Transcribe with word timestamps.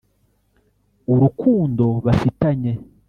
Urukundo 1.13 1.85
bafitanye 2.05 2.71